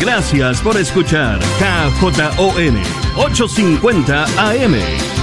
[0.00, 2.80] Gracias por escuchar KJON
[3.16, 4.74] 850 AM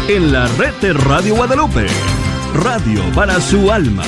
[0.08, 1.88] en la red de Radio Guadalupe.
[2.54, 4.04] Radio para su alma.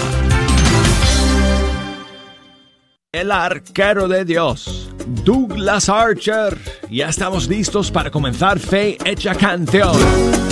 [3.11, 4.91] El arquero de Dios,
[5.25, 6.55] Douglas Archer.
[6.91, 10.48] Ya estamos listos para comenzar Fe Hecha Canción.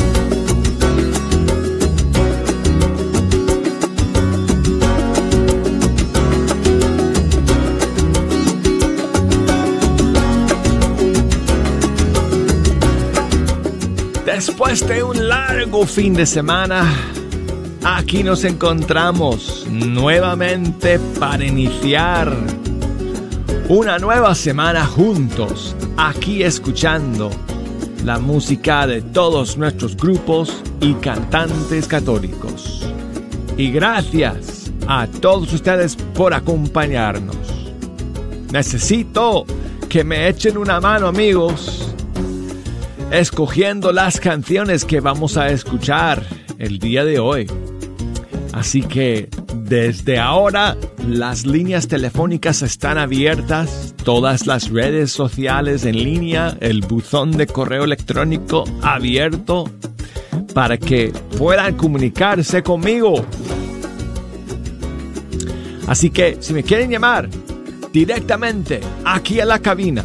[14.57, 16.91] Después de un largo fin de semana,
[17.83, 22.35] aquí nos encontramos nuevamente para iniciar
[23.69, 27.29] una nueva semana juntos, aquí escuchando
[28.03, 32.83] la música de todos nuestros grupos y cantantes católicos.
[33.57, 37.37] Y gracias a todos ustedes por acompañarnos.
[38.51, 39.45] Necesito
[39.87, 41.87] que me echen una mano amigos
[43.11, 46.23] escogiendo las canciones que vamos a escuchar
[46.59, 47.47] el día de hoy.
[48.53, 50.75] Así que desde ahora
[51.07, 57.83] las líneas telefónicas están abiertas, todas las redes sociales en línea, el buzón de correo
[57.83, 59.69] electrónico abierto
[60.53, 63.25] para que puedan comunicarse conmigo.
[65.87, 67.29] Así que si me quieren llamar
[67.93, 70.03] directamente aquí a la cabina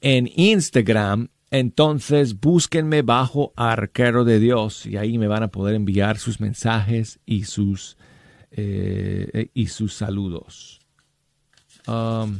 [0.02, 6.18] en Instagram, entonces búsquenme bajo Arquero de Dios y ahí me van a poder enviar
[6.18, 7.98] sus mensajes y sus,
[8.52, 10.80] eh, y sus saludos.
[11.88, 12.40] Um,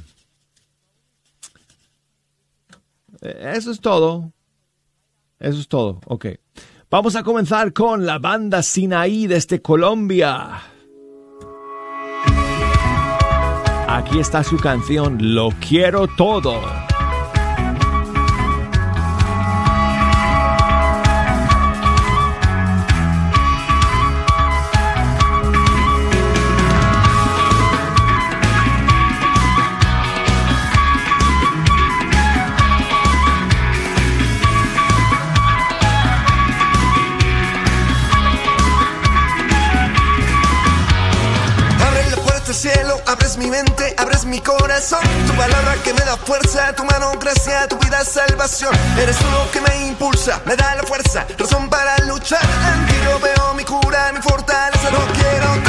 [3.22, 4.32] eso es todo.
[5.40, 6.02] Eso es todo.
[6.06, 6.28] Ok.
[6.90, 10.62] Vamos a comenzar con la banda Sinaí desde Colombia.
[13.88, 16.62] Aquí está su canción Lo quiero todo.
[43.38, 45.00] Mi mente, abres mi corazón.
[45.26, 48.72] Tu palabra que me da fuerza, tu mano gracia, tu vida salvación.
[49.00, 52.44] Eres tú lo que me impulsa, me da la fuerza, razón para luchar.
[52.44, 54.92] En ti yo veo mi cura, mi fortaleza.
[54.92, 55.69] No quiero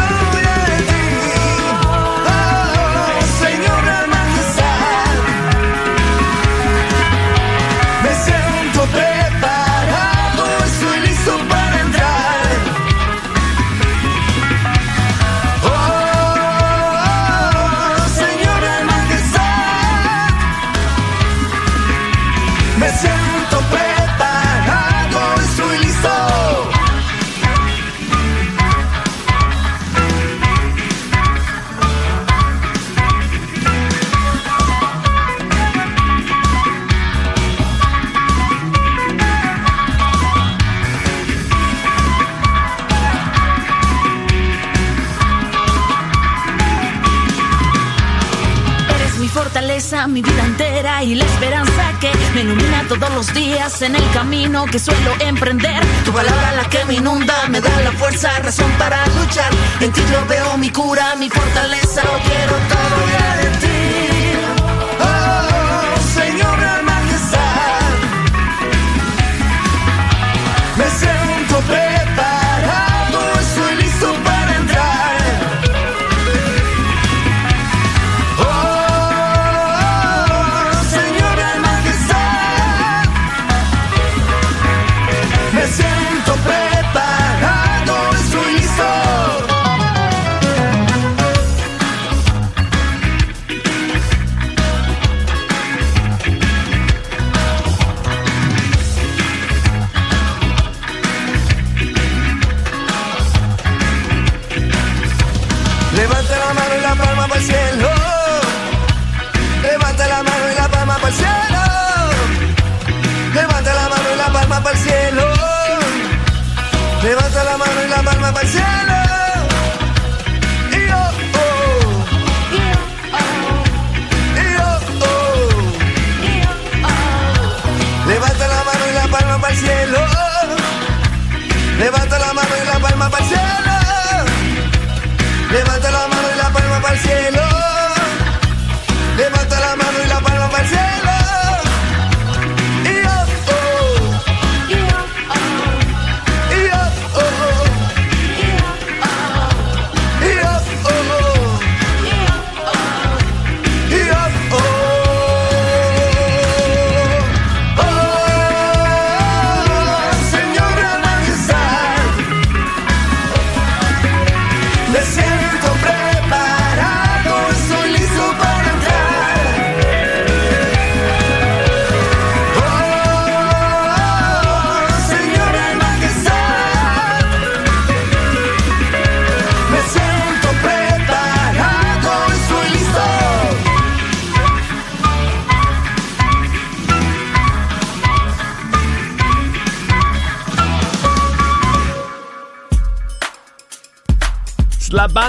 [51.03, 55.83] y la esperanza que me ilumina todos los días en el camino que suelo emprender.
[56.05, 59.51] Tu palabra la que me inunda, me da la fuerza, razón para luchar.
[59.81, 63.40] En ti yo veo mi cura, mi fortaleza, lo quiero todo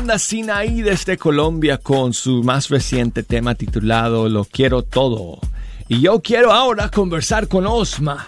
[0.02, 5.40] banda Sinaí desde Colombia con su más reciente tema titulado Lo quiero todo.
[5.88, 8.26] Y yo quiero ahora conversar con Osma,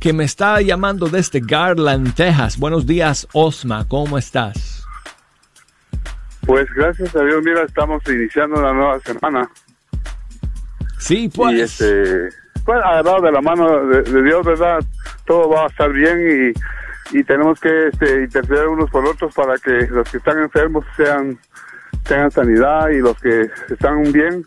[0.00, 2.58] que me está llamando desde Garland, Texas.
[2.58, 4.84] Buenos días, Osma, ¿cómo estás?
[6.44, 9.48] Pues gracias a Dios, mira, estamos iniciando una nueva semana.
[10.98, 11.80] Sí, Y pues.
[11.80, 12.28] este,
[12.64, 14.80] pues agarrado de la mano de, de Dios, ¿verdad?
[15.26, 19.56] Todo va a estar bien y, y tenemos que este, interceder unos por otros para
[19.58, 21.38] que los que están enfermos sean
[22.04, 24.46] tengan sanidad y los que están bien,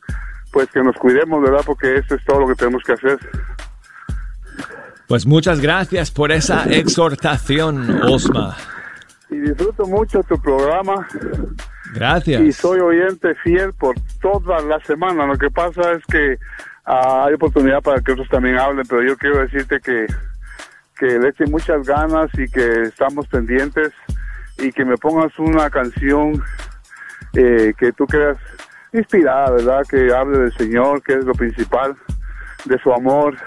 [0.52, 1.62] pues que nos cuidemos, ¿verdad?
[1.66, 3.20] Porque eso es todo lo que tenemos que hacer.
[5.08, 8.56] Pues muchas gracias por esa exhortación, Osma.
[9.30, 11.08] Y disfruto mucho tu programa.
[11.94, 12.42] Gracias.
[12.42, 15.26] y soy oyente fiel por toda la semana.
[15.26, 16.38] Lo que pasa es que
[16.86, 20.06] ah, hay oportunidad para que otros también hablen, pero yo quiero decirte que,
[20.98, 23.92] que le echen muchas ganas y que estamos pendientes
[24.58, 26.42] y que me pongas una canción
[27.34, 28.38] eh, que tú creas
[28.94, 29.84] inspirada, ¿verdad?
[29.90, 31.96] Que hable del Señor, que es lo principal,
[32.66, 33.38] de su amor,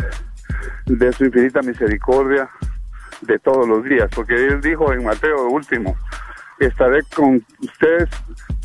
[0.87, 2.49] de su infinita misericordia,
[3.23, 5.97] de todos los días, porque Él dijo en Mateo último,
[6.59, 8.09] estaré con ustedes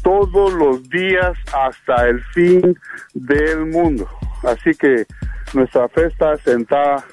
[0.03, 2.77] todos los días hasta el fin
[3.13, 4.07] del mundo.
[4.43, 5.05] Así que
[5.53, 7.03] nuestra fe está sentada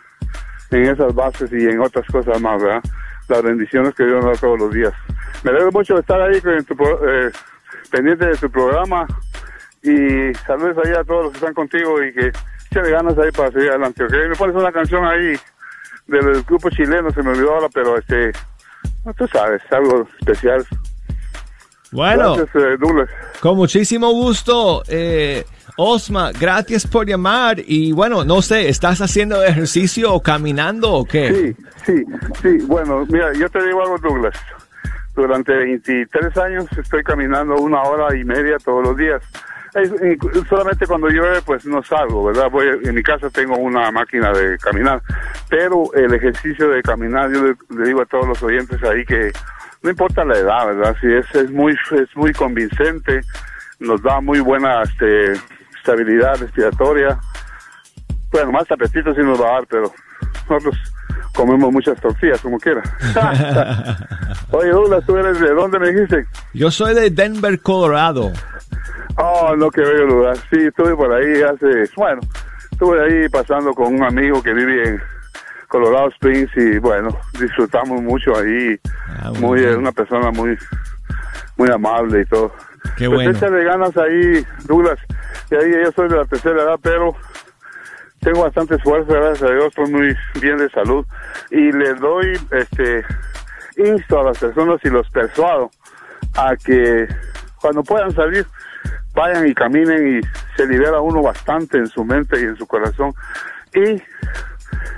[0.77, 2.83] en esas bases y en otras cosas más, ¿verdad?
[3.29, 4.93] Las bendiciones que Dios nos da todos los días.
[5.43, 6.75] Me alegro mucho de estar ahí con tu
[7.07, 7.31] eh,
[7.91, 9.07] pendiente de tu programa
[9.83, 12.33] y saludos ahí a todos los que están contigo y que
[12.71, 14.13] échale ganas ahí para seguir adelante, ¿ok?
[14.29, 15.37] Me pones una canción ahí
[16.07, 18.33] del grupo chileno, se me olvidó ahora, pero este,
[19.05, 20.65] no, tú sabes, algo especial.
[21.91, 22.79] Bueno, Gracias, eh,
[23.41, 25.45] con muchísimo gusto, eh,
[25.77, 27.57] Osma, gracias por llamar.
[27.67, 31.55] Y bueno, no sé, ¿estás haciendo ejercicio o caminando o qué?
[31.57, 32.05] Sí, sí,
[32.43, 32.59] sí.
[32.67, 34.35] Bueno, mira, yo te digo algo, Douglas.
[35.15, 39.23] Durante 23 años estoy caminando una hora y media todos los días.
[40.49, 42.51] Solamente cuando llueve, pues no salgo, ¿verdad?
[42.51, 45.01] Voy, en mi casa tengo una máquina de caminar.
[45.49, 49.33] Pero el ejercicio de caminar, yo le, le digo a todos los oyentes ahí que
[49.83, 50.97] no importa la edad, ¿verdad?
[51.01, 53.23] Si es, es muy es muy convincente,
[53.81, 55.33] nos da muy buena este,
[55.87, 57.19] estabilidad respiratoria.
[58.31, 59.93] Bueno, más apetito sí nos va a dar, pero
[60.49, 60.77] nosotros
[61.35, 62.83] comemos muchas tortillas, como quiera.
[64.53, 66.27] Oye, Douglas, ¿tú eres de dónde me dijiste?
[66.55, 68.33] Yo soy de Denver, Colorado.
[69.17, 70.37] Oh, no, qué bello lugar.
[70.51, 72.21] Sí, estuve por ahí hace, bueno,
[72.71, 75.03] estuve ahí pasando con un amigo que vive en
[75.69, 77.09] Colorado Springs y bueno,
[77.39, 78.79] disfrutamos mucho ahí.
[79.23, 79.79] Ah, muy, bueno.
[79.81, 80.57] una persona muy,
[81.59, 82.55] muy amable y todo.
[82.97, 83.31] Qué Pues bueno.
[83.33, 84.99] échale ganas ahí, Douglas.
[85.53, 87.15] Y ahí yo soy de la tercera edad, pero
[88.21, 91.05] tengo bastante esfuerzo, gracias a Dios, estoy muy bien de salud.
[91.51, 93.05] Y le doy, este,
[93.77, 95.71] insto a las personas y los persuado
[96.35, 97.07] a que
[97.61, 98.47] cuando puedan salir,
[99.15, 100.21] vayan y caminen y
[100.57, 103.13] se libera uno bastante en su mente y en su corazón.
[103.75, 104.03] Y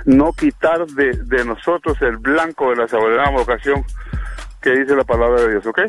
[0.05, 3.83] no quitar de, de nosotros el blanco de la sagrada vocación
[4.61, 5.81] que dice la palabra de Dios, ¿ok?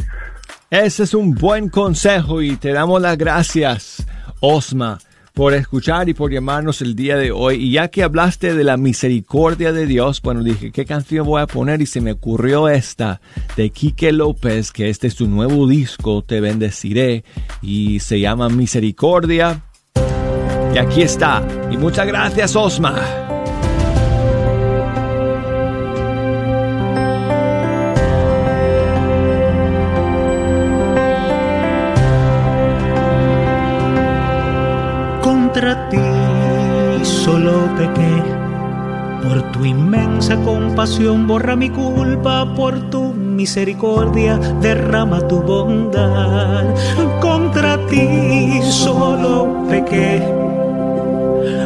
[0.70, 4.04] Ese es un buen consejo y te damos las gracias,
[4.40, 4.98] Osma,
[5.34, 7.56] por escuchar y por llamarnos el día de hoy.
[7.56, 11.46] Y ya que hablaste de la misericordia de Dios, bueno, dije, ¿qué canción voy a
[11.46, 11.82] poner?
[11.82, 13.20] Y se me ocurrió esta
[13.56, 17.24] de Quique López, que este es su nuevo disco, Te Bendeciré,
[17.60, 19.62] y se llama Misericordia.
[20.74, 21.46] Y aquí está.
[21.70, 23.25] Y muchas gracias, Osma.
[35.56, 35.96] Contra ti
[37.02, 38.22] solo pequé.
[39.22, 46.66] Por tu inmensa compasión borra mi culpa, por tu misericordia derrama tu bondad.
[47.22, 50.20] Contra ti solo pequé.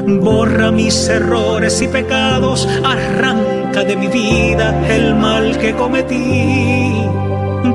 [0.06, 6.94] Borra mis errores y pecados, arranca de mi vida el mal que cometí.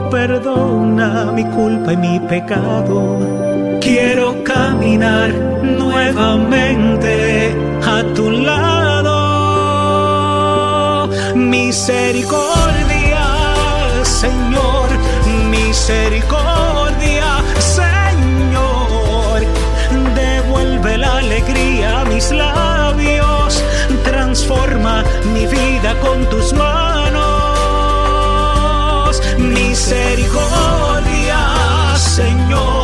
[0.09, 3.44] Perdona mi culpa y mi pecado.
[3.85, 5.29] Quiero caminar
[5.61, 7.53] nuevamente
[7.85, 9.13] a tu lado.
[11.35, 13.27] Misericordia,
[14.03, 14.89] Señor,
[15.51, 19.41] misericordia, Señor.
[20.15, 23.63] Devuelve la alegría a mis labios.
[24.03, 27.21] Transforma mi vida con tus manos.
[29.37, 31.37] Misericordia,
[31.95, 32.74] Señor,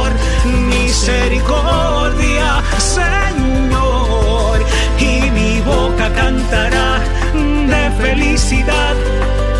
[1.01, 4.59] misericordia, Señor.
[4.99, 6.99] Y mi boca cantará
[7.33, 8.95] de felicidad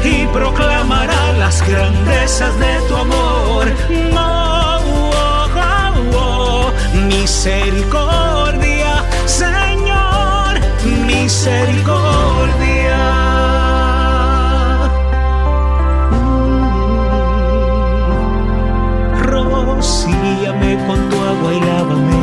[0.04, 3.66] y proclamará las grandezas de tu amor.
[4.14, 4.80] Oh,
[5.16, 5.50] oh,
[6.14, 6.72] oh.
[7.08, 10.60] Misericordia, Señor,
[11.08, 12.52] misericordia.
[20.88, 21.11] Con
[21.42, 22.22] agua y lávame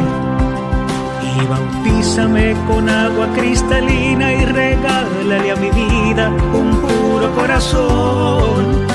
[1.36, 8.86] y bautízame con agua cristalina y regálale a mi vida un puro corazón.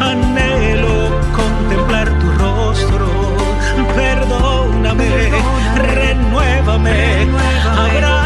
[0.00, 3.06] Anhelo contemplar tu rostro,
[3.94, 5.30] perdóname,
[5.76, 7.26] renuévame,
[7.64, 8.17] abrázame.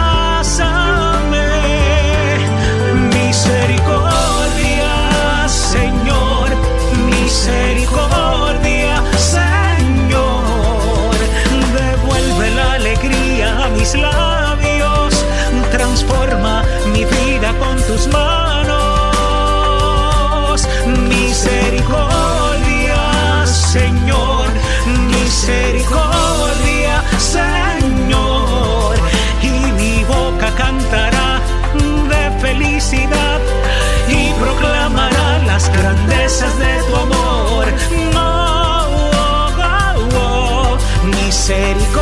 [41.53, 42.02] Misericordia,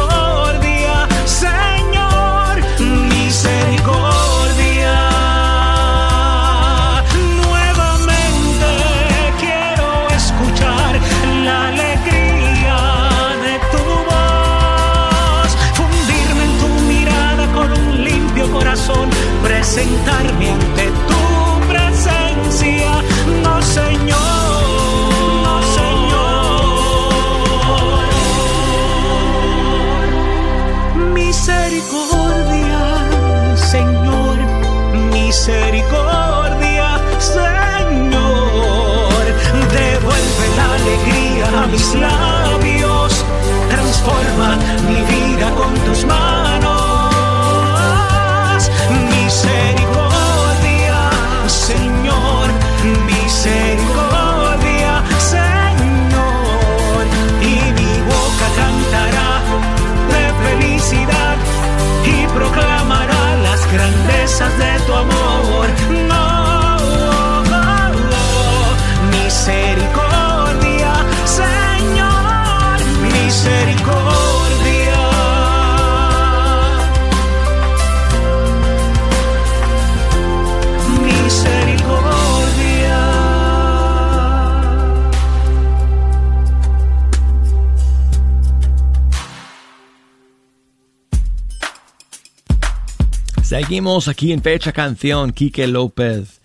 [93.50, 96.40] Seguimos aquí en Fecha Canción, Quique López,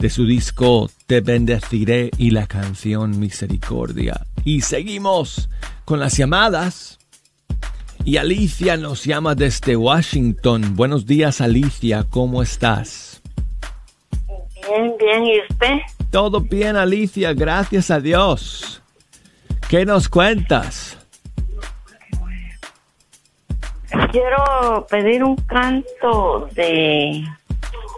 [0.00, 4.26] de su disco Te Bendeciré y la canción Misericordia.
[4.44, 5.48] Y seguimos
[5.84, 6.98] con las llamadas.
[8.04, 10.74] Y Alicia nos llama desde Washington.
[10.74, 13.22] Buenos días, Alicia, ¿cómo estás?
[14.68, 15.76] Bien, bien, ¿y usted?
[16.10, 18.82] Todo bien, Alicia, gracias a Dios.
[19.68, 20.89] ¿Qué nos cuentas?
[24.12, 27.24] Quiero pedir un canto de...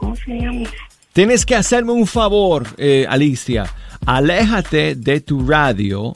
[0.00, 0.68] ¿Cómo se llama?
[1.12, 3.66] Tienes que hacerme un favor, eh, Alicia.
[4.06, 6.12] Aléjate de tu radio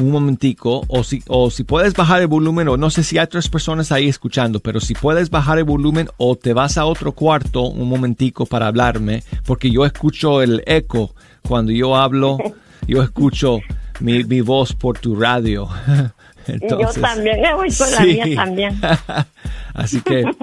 [0.00, 3.24] un momentico, o si, o si puedes bajar el volumen, o no sé si hay
[3.24, 7.12] otras personas ahí escuchando, pero si puedes bajar el volumen o te vas a otro
[7.12, 12.38] cuarto un momentico para hablarme, porque yo escucho el eco cuando yo hablo,
[12.86, 13.58] yo escucho
[14.00, 15.68] mi, mi voz por tu radio.
[16.46, 18.80] Entonces, yo también, me voy con la mía también.
[19.74, 20.24] Así que,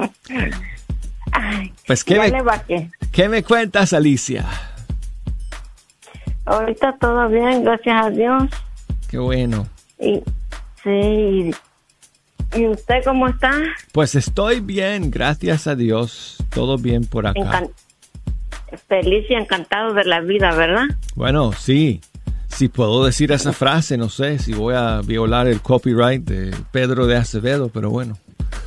[1.88, 4.46] pues, ¿qué me, ¿qué me cuentas, Alicia?
[6.46, 8.44] Ahorita todo bien, gracias a Dios.
[9.08, 9.68] Qué bueno.
[10.00, 10.22] Y,
[10.84, 11.52] sí.
[12.56, 13.52] ¿Y usted cómo está?
[13.92, 16.38] Pues estoy bien, gracias a Dios.
[16.50, 17.68] Todo bien por acá.
[18.88, 20.86] Feliz y encantado de la vida, ¿verdad?
[21.16, 22.02] Bueno, sí.
[22.50, 27.08] Si puedo decir esa frase, no sé si voy a violar el copyright de Pedro
[27.08, 28.18] de Acevedo, pero bueno.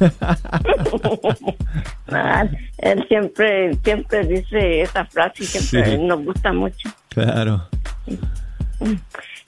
[2.15, 2.45] Ah,
[2.77, 6.91] él siempre, siempre dice esa frase y siempre nos gusta mucho.
[7.09, 7.67] Claro.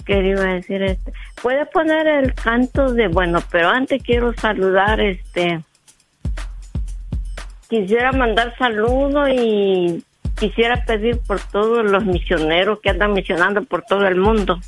[0.07, 1.13] Quería decir este.
[1.43, 5.61] Puede poner el canto de bueno, pero antes quiero saludar este.
[7.69, 10.03] Quisiera mandar saludos y
[10.39, 14.61] quisiera pedir por todos los misioneros que andan misionando por todo el mundo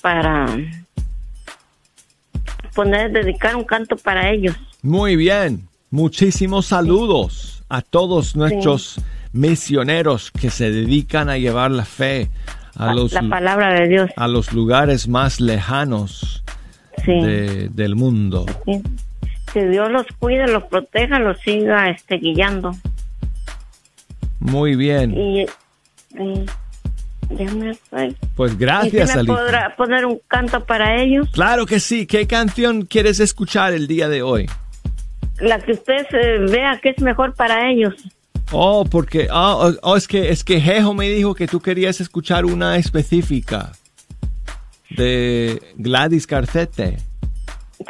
[0.00, 0.46] para
[2.74, 4.56] poner, dedicar un canto para ellos.
[4.82, 9.00] Muy bien, muchísimos saludos a todos nuestros
[9.32, 12.30] misioneros que se dedican a llevar la fe
[12.76, 16.44] a los, la palabra de Dios a los lugares más lejanos
[17.06, 18.46] del mundo.
[19.52, 22.72] Que Dios los cuide, los proteja, los siga este, guiando.
[24.44, 25.10] Muy bien.
[25.12, 25.46] Y,
[28.36, 31.28] Pues gracias, ¿Y podrá poner un canto para ellos?
[31.32, 32.06] Claro que sí.
[32.06, 34.46] ¿Qué canción quieres escuchar el día de hoy?
[35.40, 37.94] La que usted eh, vea que es mejor para ellos.
[38.52, 42.44] Oh, porque oh, oh, es que es que Jejo me dijo que tú querías escuchar
[42.44, 43.72] una específica
[44.90, 46.98] de Gladys Carcete.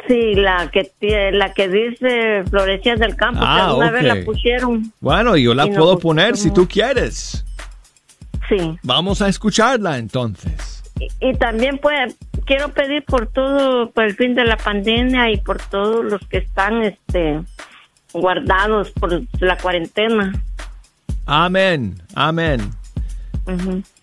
[0.07, 0.91] Sí, la que
[1.31, 4.91] la que dice Florecías del Campo, que ah, una vez la pusieron.
[4.99, 7.45] Bueno, yo la puedo poner si tú quieres.
[8.49, 8.77] Sí.
[8.83, 10.83] Vamos a escucharla entonces.
[11.19, 15.61] Y, también pues quiero pedir por todo, por el fin de la pandemia y por
[15.61, 17.41] todos los que están este
[18.13, 20.31] guardados por la cuarentena.
[21.25, 22.71] Amén, amén.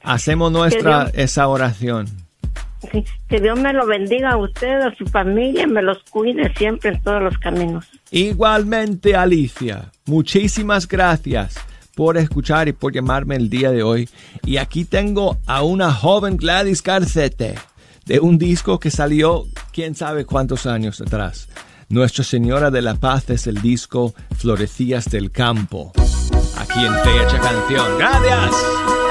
[0.03, 2.22] Hacemos nuestra esa oración.
[2.91, 7.03] Que Dios me lo bendiga a usted, a su familia, me los cuide siempre en
[7.03, 7.87] todos los caminos.
[8.11, 11.57] Igualmente, Alicia, muchísimas gracias
[11.95, 14.09] por escuchar y por llamarme el día de hoy.
[14.45, 17.55] Y aquí tengo a una joven Gladys Carcete
[18.07, 21.49] de un disco que salió quién sabe cuántos años atrás.
[21.89, 25.93] Nuestra Señora de la Paz es el disco Florecías del Campo.
[26.57, 27.99] Aquí en Fecha Canción.
[27.99, 29.02] Gracias.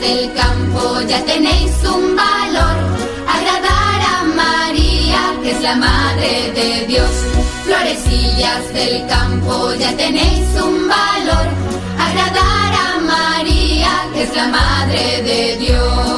[0.00, 2.76] Del campo ya tenéis un valor,
[3.36, 7.10] agradar a María, que es la Madre de Dios.
[7.64, 11.46] Florecillas del campo ya tenéis un valor,
[11.98, 16.15] agradar a María, que es la Madre de Dios.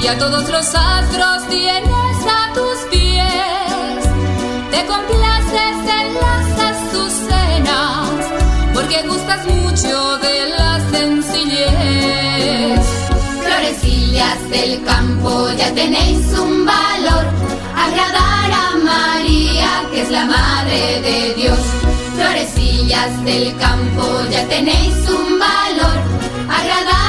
[0.00, 4.04] Y a todos los astros tienes a tus pies,
[4.70, 6.48] te complaces en las
[8.74, 12.80] porque gustas mucho de la sencillez.
[13.42, 17.24] Florecillas del campo, ya tenéis un valor,
[17.74, 21.58] agradar a María, que es la madre de Dios.
[22.16, 25.96] Florecillas del campo, ya tenéis un valor,
[26.48, 27.07] agradar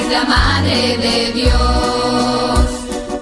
[0.00, 2.60] es la Madre de Dios.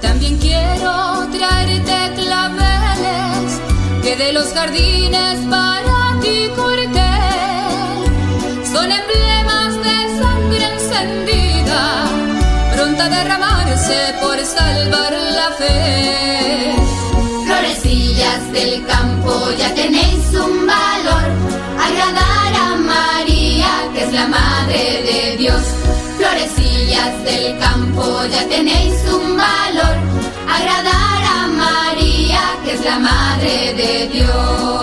[0.01, 3.61] También quiero traerte claveles
[4.03, 7.15] que de los jardines para ti corté.
[8.73, 11.83] Son emblemas de sangre encendida,
[12.75, 16.75] pronta a derramarse por salvar la fe.
[17.47, 20.62] Florecillas del campo, ya tenéis un
[27.33, 29.97] del campo, ya tenéis un valor,
[30.57, 34.82] agradar a María, que es la Madre de Dios.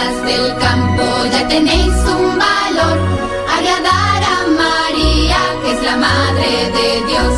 [0.00, 2.98] Del campo, ya tenéis un valor,
[3.56, 7.32] agradar a María, que es la Madre de Dios.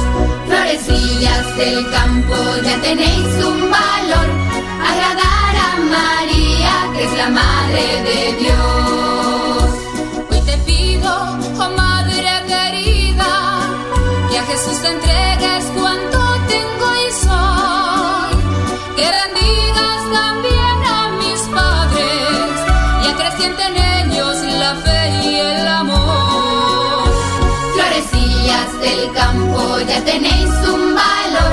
[0.46, 4.28] Florecillas del campo, ya tenéis un valor,
[4.90, 9.64] agradar a María, que es la Madre de Dios.
[10.30, 11.12] Hoy te pido,
[11.58, 13.32] oh Madre querida,
[14.30, 15.64] que a Jesús te entregues
[29.88, 31.52] ya tenéis un valor,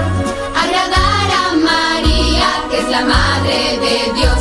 [0.56, 4.40] agradar a María, que es la Madre de Dios.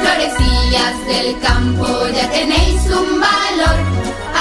[0.00, 3.76] Florecillas del campo, ya tenéis un valor,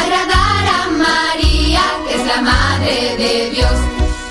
[0.01, 3.77] agradar a María, que es la Madre de Dios.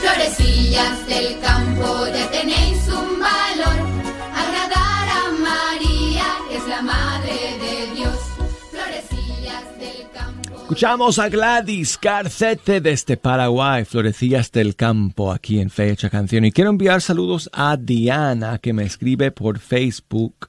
[0.00, 2.63] Florecillas del campo, ya tenéis
[10.64, 16.46] Escuchamos a Gladys Carcete desde Paraguay, Florecillas del Campo, aquí en Fecha Canción.
[16.46, 20.48] Y quiero enviar saludos a Diana, que me escribe por Facebook.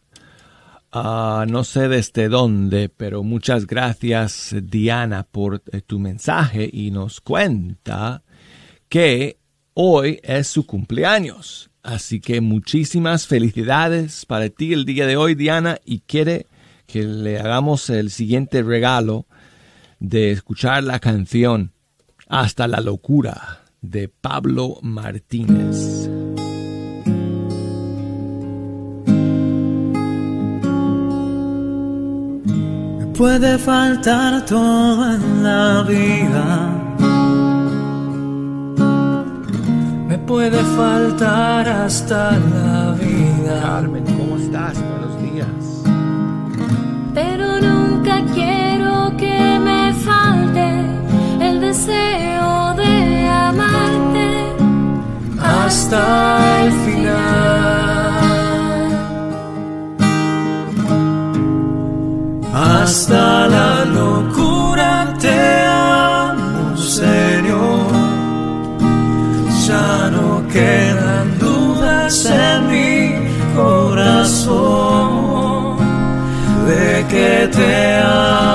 [0.93, 7.19] Ah, no sé desde dónde, pero muchas gracias, Diana, por eh, tu mensaje y nos
[7.19, 8.23] cuenta
[8.87, 9.37] que
[9.73, 11.69] hoy es su cumpleaños.
[11.83, 16.47] Así que muchísimas felicidades para ti el día de hoy, Diana, y quiere
[16.87, 19.25] que le hagamos el siguiente regalo
[19.99, 21.71] de escuchar la canción
[22.27, 26.09] Hasta la locura de Pablo Martínez.
[32.97, 36.71] Me puede faltar todo en la vida.
[40.07, 43.61] Me puede faltar hasta la vida.
[43.61, 44.77] Carmen, ¿cómo estás?
[51.85, 54.29] Deseo de amarte
[55.41, 56.01] hasta
[56.63, 57.15] el final.
[62.53, 67.93] Hasta la locura te amo, Señor.
[69.67, 72.95] Ya no quedan dudas en mi
[73.55, 74.95] corazón
[76.67, 78.54] de que te amo,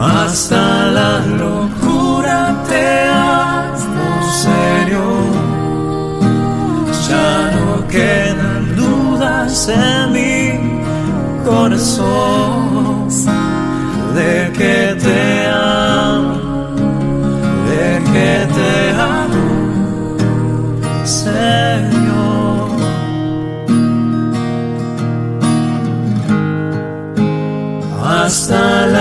[0.00, 4.08] Hasta la locura te amo,
[4.44, 5.32] Señor.
[7.08, 10.38] Ya no quedan dudas en mi
[11.44, 13.08] corazón
[14.14, 16.36] de que te amo,
[17.68, 18.72] de que te
[19.16, 19.48] amo,
[21.04, 21.98] Señor.
[28.04, 28.97] Hasta la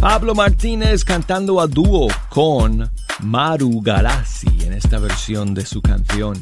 [0.00, 2.90] Pablo Martínez cantando a dúo con
[3.20, 6.36] Maru Galassi en esta versión de su canción.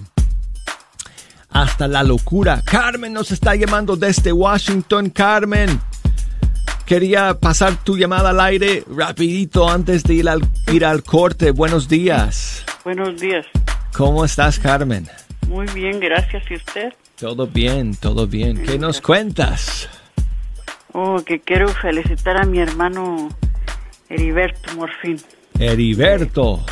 [1.58, 2.62] Hasta la locura.
[2.64, 5.10] Carmen nos está llamando desde Washington.
[5.10, 5.80] Carmen,
[6.86, 10.40] quería pasar tu llamada al aire rapidito antes de ir al,
[10.72, 11.50] ir al corte.
[11.50, 12.64] Buenos días.
[12.84, 13.44] Buenos días.
[13.92, 15.08] ¿Cómo estás, Carmen?
[15.48, 16.48] Muy bien, gracias.
[16.48, 16.92] ¿Y usted?
[17.18, 18.62] Todo bien, todo bien.
[18.62, 19.88] ¿Qué nos cuentas?
[20.92, 23.30] Oh, que quiero felicitar a mi hermano
[24.08, 25.20] Heriberto Morfín.
[25.58, 26.64] Heriberto.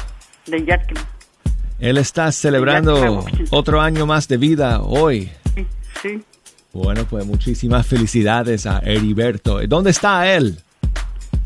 [0.46, 1.15] De Yakima.
[1.78, 5.30] Él está celebrando otro año más de vida hoy.
[5.54, 5.66] Sí,
[6.02, 6.24] sí.
[6.72, 9.60] Bueno, pues muchísimas felicidades a Heriberto.
[9.66, 10.58] ¿Dónde está él?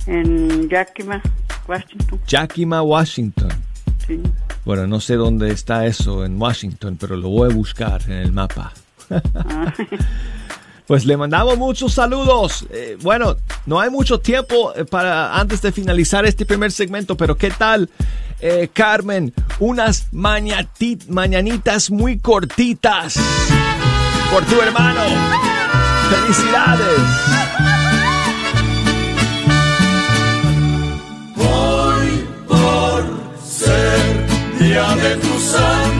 [0.06, 1.20] En Yakima,
[1.68, 2.20] Washington.
[2.26, 3.50] Yakima, Washington.
[4.06, 4.20] Sí.
[4.64, 8.32] Bueno, no sé dónde está eso en Washington, pero lo voy a buscar en el
[8.32, 8.72] mapa.
[9.34, 9.72] Ah.
[10.90, 12.66] Pues le mandamos muchos saludos.
[12.68, 17.36] Eh, bueno, no hay mucho tiempo eh, para antes de finalizar este primer segmento, pero
[17.36, 17.88] ¿qué tal,
[18.40, 19.32] eh, Carmen?
[19.58, 23.14] Unas mañanitas muy cortitas
[24.32, 25.00] por tu hermano.
[26.10, 27.00] Felicidades.
[31.36, 33.04] Hoy por
[33.44, 34.26] ser
[34.58, 35.99] día de tu santo,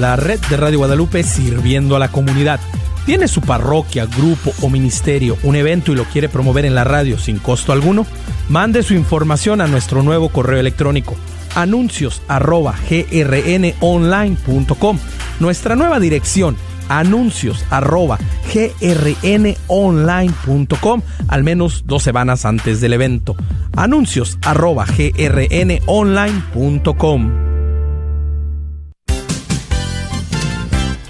[0.00, 2.58] La red de Radio Guadalupe sirviendo a la comunidad.
[3.04, 7.18] ¿Tiene su parroquia, grupo o ministerio un evento y lo quiere promover en la radio
[7.18, 8.06] sin costo alguno?
[8.48, 11.16] Mande su información a nuestro nuevo correo electrónico
[11.54, 14.98] anuncios arroba grnonline.com.
[15.38, 16.56] Nuestra nueva dirección
[16.88, 18.18] anuncios arroba
[18.54, 23.36] grnonline.com al menos dos semanas antes del evento.
[23.76, 24.38] Anuncios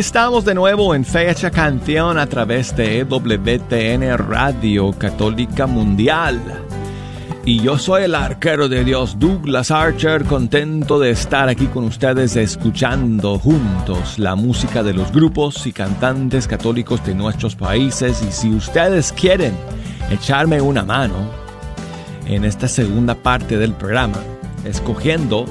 [0.00, 6.40] Estamos de nuevo en Fecha Canción a través de WTN Radio Católica Mundial.
[7.44, 12.34] Y yo soy el arquero de Dios, Douglas Archer, contento de estar aquí con ustedes
[12.36, 18.22] escuchando juntos la música de los grupos y cantantes católicos de nuestros países.
[18.26, 19.52] Y si ustedes quieren
[20.10, 21.30] echarme una mano
[22.24, 24.18] en esta segunda parte del programa,
[24.64, 25.44] escogiendo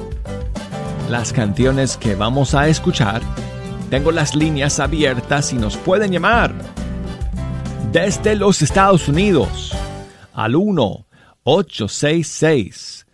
[1.08, 3.22] las canciones que vamos a escuchar,
[3.90, 6.54] tengo las líneas abiertas y nos pueden llamar.
[7.90, 9.76] Desde los Estados Unidos
[10.32, 11.06] al 1
[11.42, 13.06] 866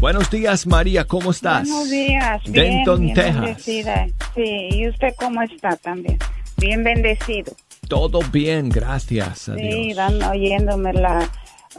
[0.00, 1.66] Buenos días, María, ¿cómo estás?
[1.66, 2.42] Buenos días.
[2.44, 3.40] Denton, bien, bien Texas.
[3.40, 4.06] bendecida.
[4.34, 6.18] Sí, ¿y usted cómo está también?
[6.58, 7.54] Bien bendecido.
[7.88, 9.96] Todo bien, gracias a Sí, Dios.
[9.96, 11.26] dan oyéndome la,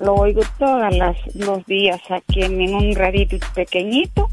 [0.01, 0.91] lo oigo todos
[1.36, 4.27] los días aquí en, en un radito pequeñito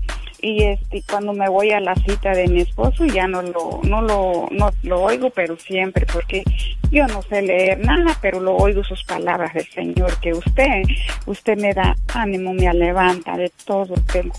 [0.44, 4.02] y este cuando me voy a la cita de mi esposo ya no lo no
[4.02, 6.44] lo no lo oigo pero siempre porque
[6.90, 10.82] yo no sé leer nada pero lo oigo sus palabras del Señor que usted
[11.24, 14.34] usted me da ánimo me levanta de todo tengo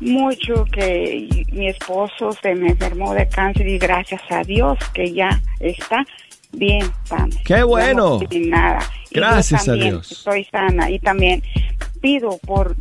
[0.00, 5.40] mucho que mi esposo se me enfermó de cáncer y gracias a Dios que ya
[5.60, 6.04] está
[6.52, 7.34] bien sana.
[7.44, 8.20] ¡Qué bueno!
[8.20, 8.80] no nada.
[9.10, 10.12] Gracias a Dios.
[10.12, 11.42] Estoy sana y también
[12.02, 12.76] pido por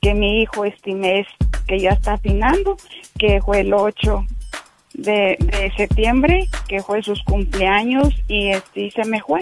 [0.00, 1.26] que mi hijo este mes
[1.66, 2.76] que ya está afinando,
[3.18, 4.24] que fue el 8
[4.94, 9.40] de, de septiembre, que fue sus cumpleaños y este y se me fue.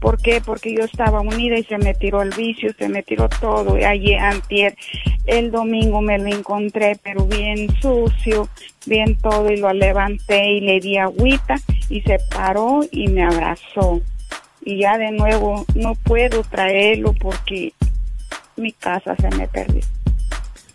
[0.00, 0.40] ¿Por qué?
[0.44, 3.78] Porque yo estaba unida y se me tiró el vicio, se me tiró todo.
[3.78, 4.76] Y ayer, antier,
[5.24, 8.48] el domingo me lo encontré, pero bien sucio,
[8.84, 11.56] bien todo, y lo levanté y le di agüita
[11.88, 14.00] y se paró y me abrazó.
[14.64, 17.72] Y ya de nuevo no puedo traerlo porque
[18.56, 19.82] mi casa se me perdió.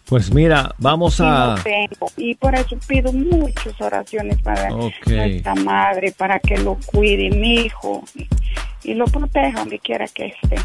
[0.05, 1.55] Pues mira, vamos Y a...
[1.55, 2.11] no tengo.
[2.17, 5.07] Y por eso pido muchas oraciones para Ok.
[5.07, 8.27] nuestra madre, para que lo cuide, mi hijo, y,
[8.83, 10.57] y lo proteja donde quiera que esté.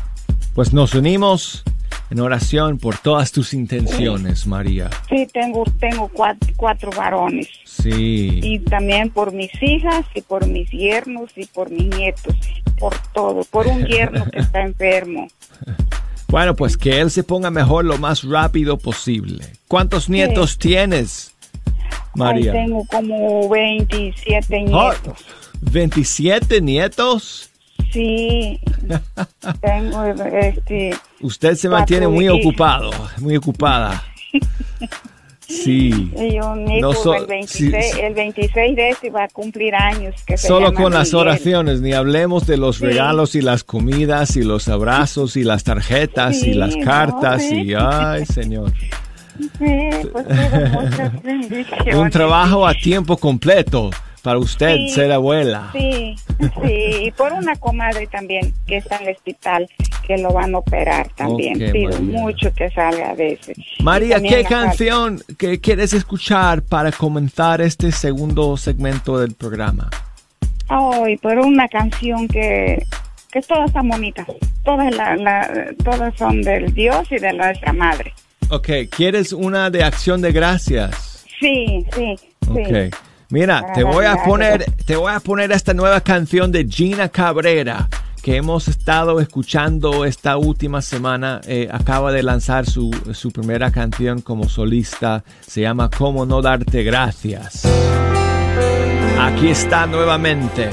[0.55, 1.63] Pues nos unimos
[2.11, 4.91] en oración por todas tus intenciones, María.
[5.09, 7.49] Sí, tengo, tengo cuatro, cuatro varones.
[7.65, 8.41] Sí.
[8.43, 12.35] Y también por mis hijas y por mis yernos y por mis nietos.
[12.81, 13.45] Por todo.
[13.45, 15.29] Por un yerno que está enfermo.
[16.29, 19.53] Bueno, pues que él se ponga mejor lo más rápido posible.
[19.69, 21.33] ¿Cuántos nietos tienes,
[22.15, 22.53] María?
[22.53, 25.25] Ay, tengo como 27 Oh, nietos.
[25.61, 27.51] 27 nietos.
[27.93, 28.59] Sí.
[29.61, 30.97] tengo este.
[31.21, 34.03] Usted se mantiene muy ocupado, muy ocupada.
[35.49, 36.11] Sí.
[36.17, 38.01] Y un No so- el, 26, sí, sí.
[38.01, 40.15] el 26 de este va a cumplir años.
[40.27, 42.87] Que Solo con las oraciones, ni hablemos de los Sí.
[42.87, 48.27] regalos y las comidas y los abrazos y las tarjetas y las cartas y ay,
[48.27, 48.73] señor.
[49.39, 49.49] Sí,
[50.13, 50.27] pues.
[51.97, 53.91] Un trabajo a tiempo completo
[54.27, 54.89] para usted Sí.
[54.89, 55.71] ser abuela.
[55.73, 59.69] Sí, sí, y por una comadre también que está en el hospital,
[60.05, 61.63] que lo van a operar también.
[61.63, 62.21] Ok, Pido María.
[62.21, 63.55] mucho que salga de ese.
[63.79, 69.91] Y María, ¿qué canción que quieres escuchar para comenzar este segundo segmento del programa?
[70.69, 72.85] Ay, pero una canción que,
[73.31, 74.27] que todas están bonitas.
[74.65, 78.13] Todas, la, la- todas son del Dios y de nuestra madre.
[78.51, 81.25] Ok, ¿quieres una de acción de gracias?
[81.39, 82.49] Sí, sí, sí.
[82.51, 82.93] Ok.
[83.29, 87.89] Mira, te voy a poner, te voy a poner esta nueva canción de Gina Cabrera
[88.23, 91.41] que hemos estado escuchando esta última semana.
[91.47, 95.23] Eh, acaba de lanzar su, su primera canción como solista.
[95.47, 97.63] Se llama Cómo no darte gracias.
[99.21, 100.71] Aquí está nuevamente.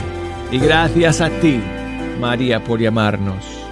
[0.52, 1.62] Y gracias a ti,
[2.20, 3.63] María, por llamarnos.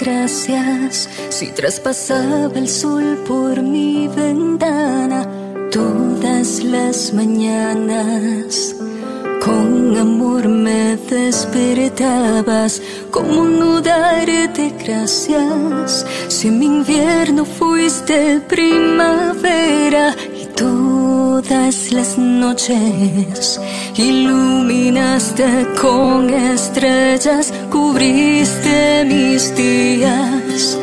[0.00, 5.28] Gracias si traspasaba el sol por mi ventana
[5.70, 8.76] todas las mañanas?
[9.44, 12.80] Con amor me despertabas,
[13.10, 16.06] como no darte gracias?
[16.28, 20.14] Si mi invierno fuiste primavera
[20.56, 23.60] todas las noches.
[23.96, 30.78] Iluminaste con estrellas, cubriste mis días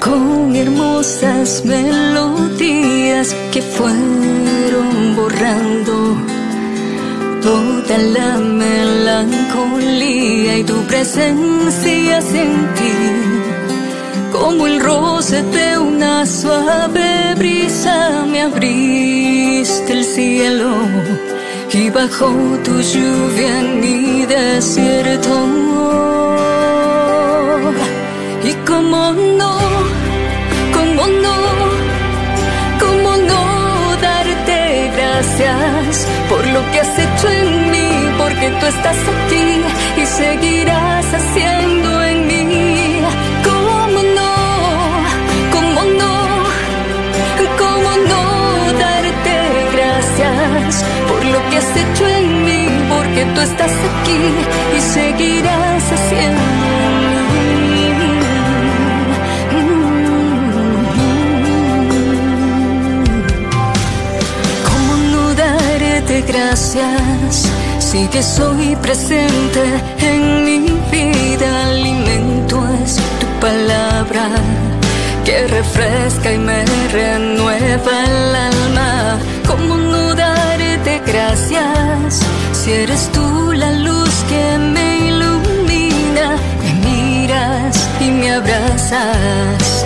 [0.00, 6.16] con hermosas melodías que fueron borrando
[7.42, 9.78] toda la melancolía
[10.58, 12.92] y tu presencia sentí
[14.32, 20.70] como el roce de una suave brisa me abriste el cielo
[21.72, 22.30] y bajó
[22.64, 25.34] tu lluvia en mi desierto.
[28.50, 29.54] Y como no
[30.76, 31.38] cómo no,
[32.82, 33.42] cómo no
[34.08, 37.88] darte gracias por lo que has hecho en mí,
[38.18, 39.48] porque tú estás aquí
[40.02, 41.65] y seguirás haciendo
[53.36, 54.20] tú estás aquí
[54.76, 56.42] y seguirás haciendo.
[64.68, 69.62] ¿Cómo no darte gracias si que soy presente
[69.98, 70.58] en mi
[70.90, 71.48] vida?
[71.66, 74.30] Alimento es tu palabra
[75.26, 79.18] que refresca y me renueva el alma.
[79.46, 79.85] ¿Cómo no darte
[82.52, 86.36] si eres tú la luz que me ilumina?
[86.62, 89.84] Me miras y me abrazas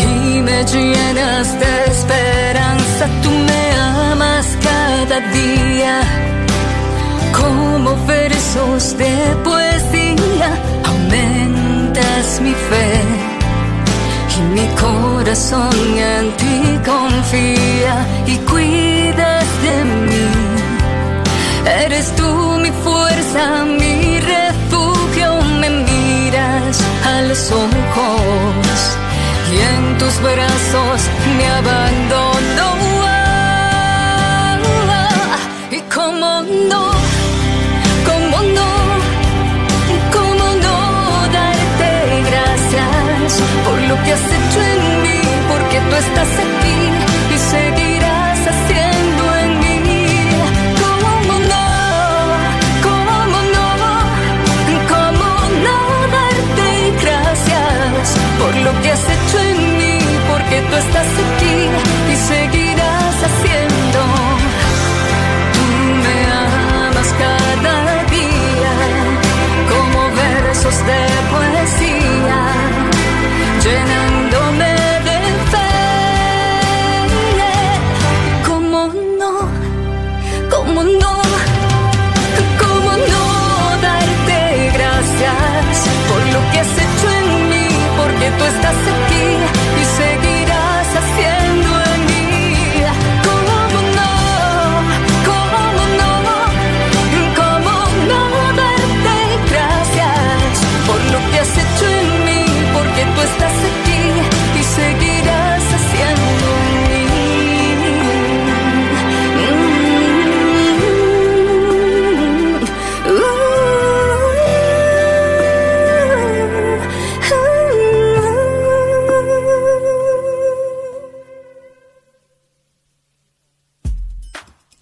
[0.00, 3.04] y me llenas de esperanza.
[3.22, 3.64] Tú me
[4.12, 6.00] amas cada día
[7.32, 10.50] como versos de poesía.
[10.84, 12.88] Aumentas mi fe
[14.36, 17.94] y mi corazón en ti confía
[18.26, 19.35] y mí.
[21.66, 22.28] Eres tú
[22.62, 25.42] mi fuerza, mi refugio.
[25.60, 28.78] Me miras a los ojos
[29.52, 31.00] y en tus brazos
[31.36, 32.66] me abandono.
[35.70, 36.84] Y cómo no,
[38.08, 38.70] cómo no,
[40.12, 40.76] cómo no
[41.36, 41.90] darte
[42.30, 46.55] gracias por lo que has hecho en mí, porque tú estás aquí
[60.70, 61.56] tú estás aquí
[62.12, 64.00] y seguirás haciendo.
[65.54, 65.64] Tú
[66.04, 66.16] me
[66.88, 67.76] amas cada
[68.16, 68.74] día
[69.72, 71.02] como versos de
[71.32, 72.40] poesía,
[73.64, 74.72] llenándome
[75.08, 75.18] de
[75.52, 75.72] fe.
[78.46, 78.80] ¿Cómo
[79.20, 79.32] no?
[80.54, 81.14] ¿Cómo no?
[82.62, 83.24] ¿Cómo no
[83.86, 84.38] darte
[84.76, 87.66] gracias por lo que has hecho en mí?
[87.98, 88.95] Porque tú estás aquí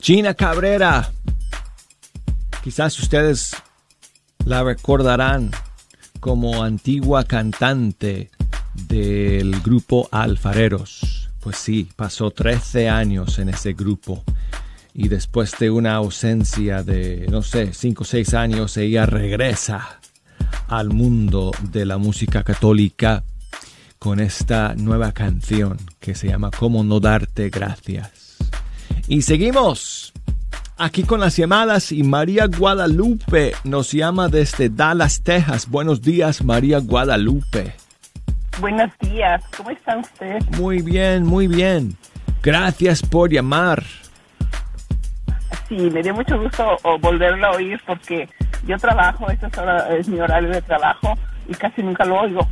[0.04, 1.10] Gina Cabrera.
[2.62, 3.56] Quizás ustedes
[4.44, 5.50] la recordarán
[6.20, 8.30] como antigua cantante
[8.74, 11.30] del grupo Alfareros.
[11.40, 14.22] Pues sí, pasó 13 años en ese grupo
[14.92, 20.00] y después de una ausencia de, no sé, 5 o 6 años, ella regresa
[20.68, 23.24] al mundo de la música católica
[23.98, 28.23] con esta nueva canción que se llama Cómo no darte gracias.
[29.08, 30.12] Y seguimos
[30.78, 35.68] aquí con las llamadas y María Guadalupe nos llama desde Dallas, Texas.
[35.68, 37.74] Buenos días, María Guadalupe.
[38.60, 40.38] Buenos días, ¿cómo está usted?
[40.58, 41.96] Muy bien, muy bien.
[42.42, 43.82] Gracias por llamar.
[45.68, 48.28] Sí, me dio mucho gusto volverlo a oír porque
[48.66, 51.14] yo trabajo, esta es, hora- es mi horario de trabajo
[51.48, 52.46] y casi nunca lo oigo.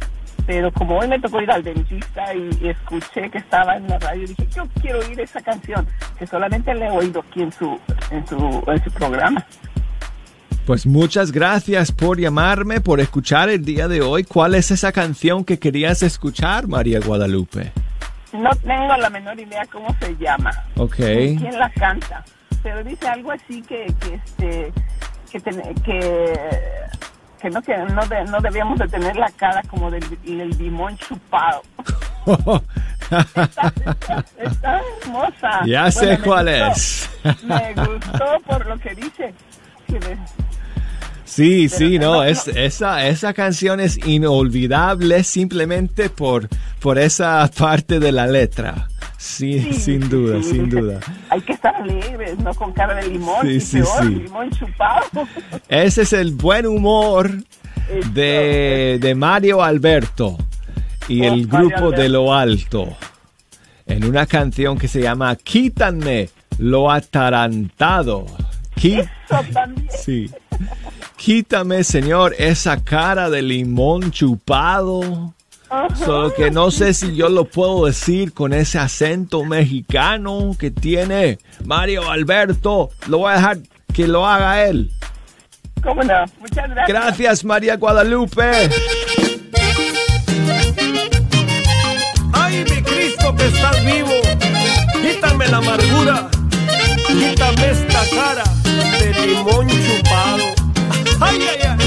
[0.46, 3.98] Pero como hoy me tocó ir al dentista y, y escuché que estaba en la
[3.98, 5.86] radio, dije, yo quiero oír esa canción,
[6.18, 7.78] que solamente le he oído aquí en su,
[8.10, 9.46] en su, en su programa.
[10.66, 14.24] Pues muchas gracias por llamarme, por escuchar el día de hoy.
[14.24, 17.72] ¿Cuál es esa canción que querías escuchar, María Guadalupe?
[18.32, 20.50] No tengo la menor idea cómo se llama.
[20.76, 20.94] Ok.
[20.96, 22.24] ¿Quién la canta?
[22.62, 24.72] Pero dice algo así que, que este,
[25.30, 26.32] que, ten- que,
[27.42, 30.96] que no, que no, de- no debíamos de tener la cara como del, del limón
[30.96, 31.62] chupado.
[34.38, 35.60] Está hermosa.
[35.66, 36.72] Ya sé Bueno, cuál gustó.
[36.72, 37.10] es.
[37.44, 39.34] Me gustó por lo que dice.
[39.86, 40.00] Que
[41.24, 46.46] Sí, sí, no, es, esa, esa canción es inolvidable simplemente por,
[46.78, 48.88] por esa parte de la letra.
[49.24, 50.98] Sí, Sí, sin duda, sí, sin duda.
[51.30, 53.46] Hay que estar alegres, no con cara de limón.
[53.46, 54.08] Sí, sí, peor, sí.
[54.16, 55.04] limón chupado.
[55.68, 57.30] Ese es el buen humor
[58.12, 60.36] de, de Mario Alberto
[61.06, 62.96] y Oh, el Mario grupo de lo alto
[63.86, 68.26] en una canción que se llama Quítame lo atarantado.
[68.76, 69.08] Qui-
[69.96, 70.30] Sí.
[71.16, 75.34] Quítame, Señor, esa cara de limón chupado.
[76.04, 81.38] Solo que no sé si yo lo puedo decir con ese acento mexicano que tiene
[81.64, 82.90] Mario Alberto.
[83.08, 83.58] Lo voy a dejar
[83.92, 84.90] que lo haga él.
[85.82, 86.24] ¿Cómo no?
[86.40, 86.88] Muchas gracias.
[86.88, 88.70] Gracias, María Guadalupe.
[92.32, 94.12] Ay, mi Cristo que estás vivo,
[95.02, 96.28] quítame la amargura,
[97.06, 98.44] quítame esta cara
[99.00, 100.44] de limón chupado.
[101.20, 101.81] Ay, ay, ay,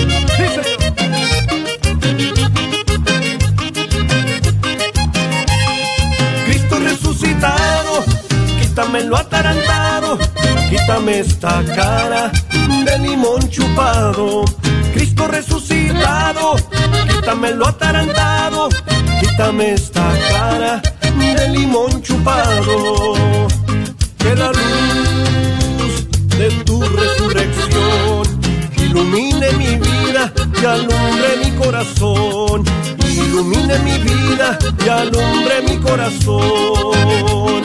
[7.05, 8.03] resucitado,
[8.59, 10.17] quítame lo atarantado,
[10.69, 12.31] quítame esta cara
[12.83, 14.43] de limón chupado.
[14.91, 16.55] Cristo resucitado,
[17.07, 18.69] quítame lo atarantado,
[19.19, 20.81] quítame esta cara
[21.37, 23.47] de limón chupado.
[24.17, 28.14] Que la luz de tu resurrección
[28.95, 30.31] ilumine mi vida
[30.61, 32.63] y alumbre mi corazón.
[33.09, 37.63] Ilumine mi vida y alumbre mi corazón.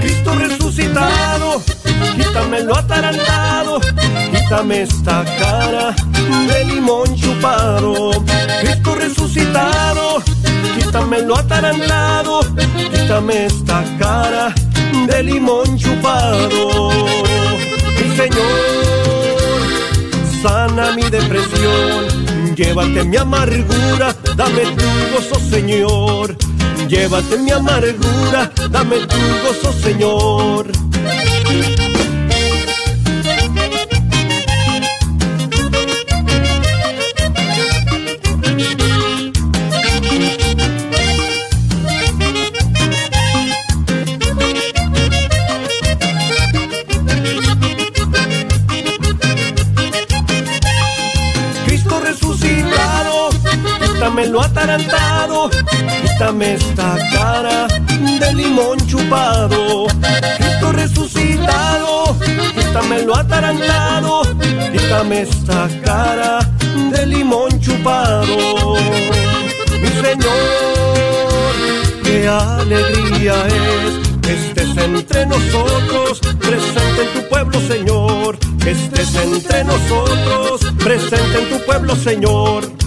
[0.00, 1.62] Cristo resucitado,
[2.16, 3.80] quítame lo atarantado,
[4.32, 5.94] quítame esta cara
[6.48, 8.10] de limón chupado.
[8.60, 10.22] Cristo resucitado,
[10.76, 12.40] quítame lo atarantado,
[12.92, 14.52] quítame esta cara
[15.06, 16.17] de limón chupado.
[18.28, 19.62] Señor,
[20.42, 26.36] sana mi depresión, llévate mi amargura, dame tu gozo, Señor.
[26.88, 30.66] Llévate mi amargura, dame tu gozo, Señor.
[56.02, 57.68] Quítame esta cara
[58.20, 59.86] de limón chupado.
[60.36, 62.16] Cristo resucitado,
[62.56, 64.22] quítame lo atarantado,
[64.72, 66.40] quítame esta cara
[66.90, 68.76] de limón chupado.
[69.80, 71.54] Mi Señor,
[72.02, 78.38] qué alegría es que estés entre nosotros, presente en tu pueblo, Señor.
[78.58, 82.77] Que estés entre nosotros, presente en tu pueblo, Señor.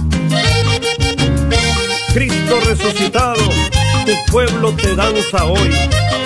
[2.13, 3.41] Cristo resucitado,
[4.05, 5.71] tu pueblo te danza hoy.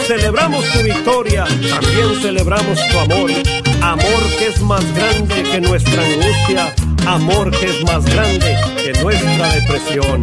[0.08, 3.32] Celebramos tu victoria, también celebramos tu amor.
[3.82, 6.74] Amor que es más grande que nuestra angustia,
[7.06, 10.22] amor que es más grande que nuestra depresión.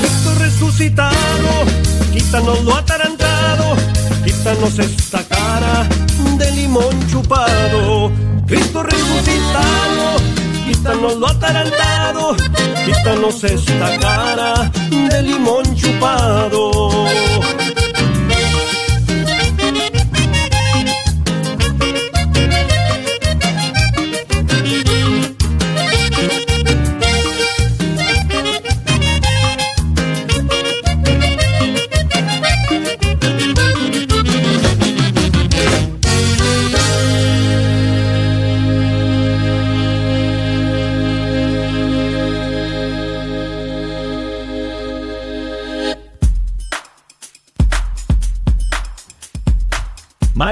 [0.00, 1.64] Cristo resucitado,
[2.12, 3.76] quítanos lo atarantado,
[4.24, 5.86] quítanos esta cara
[6.38, 8.10] de limón chupado.
[8.46, 10.16] Cristo resucitado,
[10.64, 12.36] quítanos lo atarantado,
[12.84, 17.06] quítanos esta cara de limón chupado.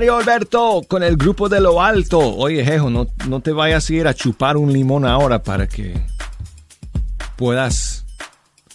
[0.09, 2.19] Alberto con el grupo de lo alto.
[2.19, 5.95] Oye, Jejo, no, no te vayas a ir a chupar un limón ahora para que
[7.37, 8.05] puedas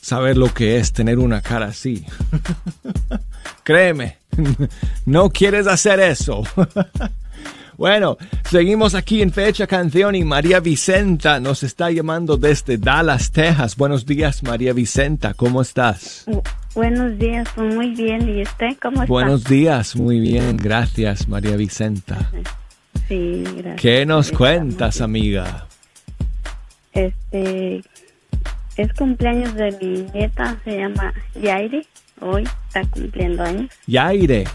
[0.02, 2.06] saber lo que es tener una cara así.
[3.64, 4.18] Créeme,
[5.06, 6.44] no quieres hacer eso.
[7.78, 8.18] Bueno,
[8.50, 13.76] seguimos aquí en Fecha Canción y María Vicenta nos está llamando desde Dallas, Texas.
[13.78, 16.24] Buenos días, María Vicenta, ¿cómo estás?
[16.26, 16.42] Bu-
[16.74, 18.28] Buenos días, pues muy bien.
[18.36, 19.06] ¿Y usted cómo está?
[19.08, 22.32] Buenos días, muy bien, gracias, María Vicenta.
[23.08, 23.82] Sí, gracias.
[23.82, 25.68] ¿Qué nos cuentas, amiga?
[26.94, 27.82] Este
[28.76, 31.86] es cumpleaños de mi nieta, se llama Yairi.
[32.22, 33.72] Hoy está cumpliendo años.
[33.86, 34.46] Yaire.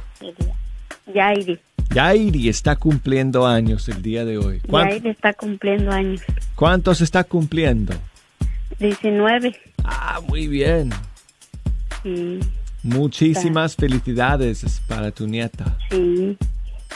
[1.15, 1.59] Yairi.
[1.95, 4.61] Yairi está cumpliendo años el día de hoy.
[4.61, 6.21] ¿Cuán- Yairi está cumpliendo años.
[6.55, 7.95] ¿Cuántos está cumpliendo?
[8.79, 9.55] 19.
[9.85, 10.91] Ah, muy bien.
[12.03, 12.41] Sí,
[12.83, 15.77] Muchísimas felicidades para tu nieta.
[15.91, 16.37] sí.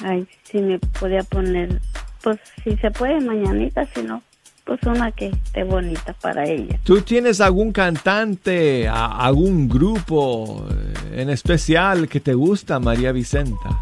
[0.04, 1.80] Ay, si me podía poner,
[2.22, 4.22] pues si se puede mañanita, si no,
[4.64, 6.78] pues una que esté bonita para ella.
[6.84, 13.80] ¿Tú tienes algún cantante, a- algún grupo eh, en especial que te gusta, María Vicenta?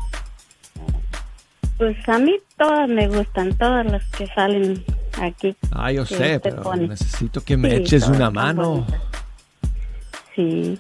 [1.85, 4.83] Pues a mí todas me gustan, todas las que salen
[5.21, 5.55] aquí.
[5.71, 6.89] Ah, yo sé, pero pone.
[6.89, 8.87] necesito que me Sí, eches una mano.
[10.35, 10.79] Sí.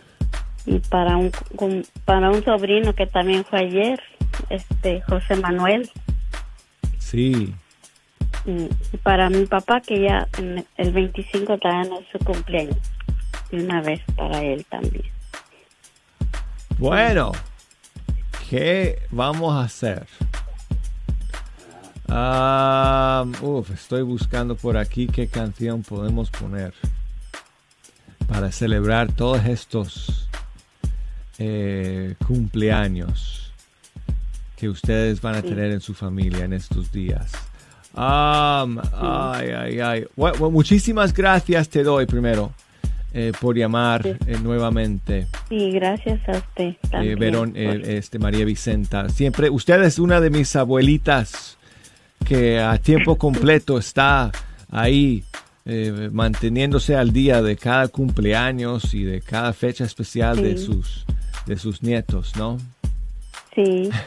[0.65, 1.31] Y para un
[2.07, 4.01] para un sobrino que también fue ayer,
[4.49, 5.91] este José Manuel,
[6.97, 7.55] Sí.
[8.47, 12.79] y, para mi papá que ya en el 25 también es su cumpleaños.
[13.53, 15.05] Y una vez para él también.
[16.79, 17.33] Bueno,
[18.49, 20.07] ¿qué vamos a hacer?
[22.17, 26.73] Ah, uf, estoy buscando por aquí qué canción podemos poner
[28.29, 30.29] para celebrar todos estos
[31.41, 33.51] eh, cumpleaños
[34.57, 35.49] que ustedes van a Sí.
[35.49, 37.33] tener en su familia en estos días.
[37.97, 40.05] Am, ay, ay, ay.
[40.15, 42.53] Bueno, bueno, muchísimas gracias te doy primero
[43.13, 45.27] eh, por llamar eh, nuevamente.
[45.51, 47.19] Y gracias a usted también.
[47.19, 49.09] Verón, este, María Vicenta.
[49.09, 51.59] Siempre, usted es una de mis abuelitas
[52.25, 54.33] que a tiempo completo está
[54.71, 55.23] ahí
[55.67, 61.05] eh, manteniéndose al día de cada cumpleaños y de cada fecha especial de sus
[61.47, 62.59] de sus nietos, ¿no?
[63.55, 63.91] Sí.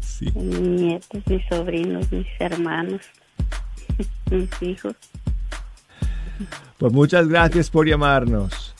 [0.00, 0.30] Sí.
[0.36, 3.00] Mis nietos, mis sobrinos, mis hermanos,
[4.30, 4.94] mis hijos.
[6.78, 8.72] Pues muchas gracias por llamarnos.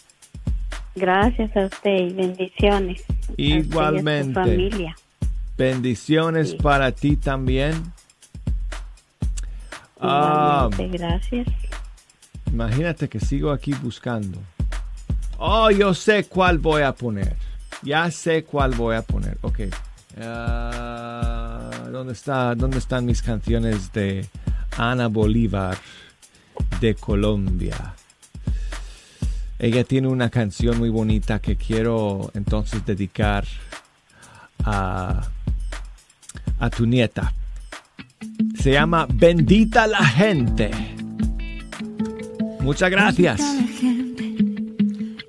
[0.95, 3.03] Gracias a usted y bendiciones.
[3.09, 4.35] A usted y a su Igualmente.
[4.35, 4.97] familia.
[5.57, 7.75] Bendiciones para ti también.
[10.03, 11.47] Ah, gracias.
[12.47, 14.39] Imagínate que sigo aquí buscando.
[15.39, 17.37] Oh, yo sé cuál voy a poner.
[17.83, 19.39] Ya sé cuál voy a poner.
[19.43, 19.61] Ok.
[20.21, 24.29] Ah, ¿dónde, está, ¿Dónde están mis canciones de
[24.77, 25.79] Ana Bolívar
[26.81, 27.95] de Colombia?
[29.59, 33.45] Ella tiene una canción muy bonita que quiero entonces dedicar
[34.65, 35.23] a,
[36.59, 37.33] a tu nieta.
[38.63, 40.71] Se llama Bendita la gente.
[42.61, 43.41] Muchas gracias.
[43.41, 44.35] Bendita la gente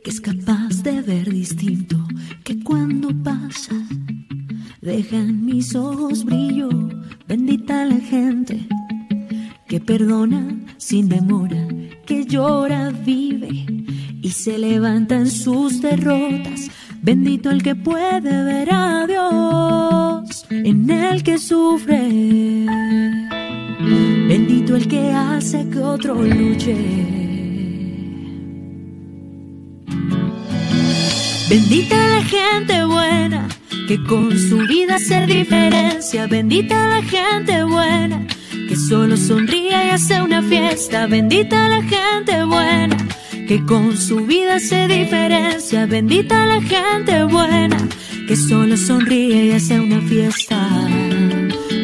[0.03, 1.97] que es capaz de ver distinto,
[2.43, 3.73] que cuando pasa
[4.81, 6.69] deja en mis ojos brillo.
[7.27, 8.67] Bendita la gente
[9.67, 11.67] que perdona sin demora,
[12.05, 13.65] que llora, vive
[14.21, 16.69] y se levanta en sus derrotas.
[17.01, 22.82] Bendito el que puede ver a Dios en el que sufre.
[24.34, 26.75] Bendito el que hace que otro luche.
[31.47, 33.47] Bendita la gente buena
[33.88, 36.25] que con su vida hace diferencia.
[36.25, 38.25] Bendita la gente buena
[38.67, 41.05] que solo sonríe y hace una fiesta.
[41.05, 42.97] Bendita la gente buena
[43.47, 45.86] que con su vida hace diferencia.
[45.86, 47.77] Bendita la gente buena
[48.27, 50.88] que solo sonríe y hace una fiesta.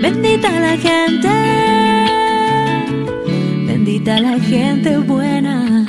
[0.01, 1.78] Bendita la gente,
[4.17, 5.85] la gente buena.